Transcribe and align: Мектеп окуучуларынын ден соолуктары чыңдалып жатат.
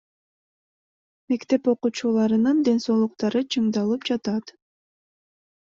Мектеп 1.33 1.69
окуучуларынын 1.75 2.65
ден 2.71 2.79
соолуктары 2.87 3.45
чыңдалып 3.57 4.13
жатат. 4.13 4.59